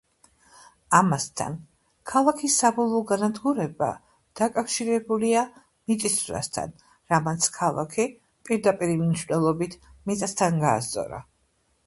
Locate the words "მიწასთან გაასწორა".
10.11-11.21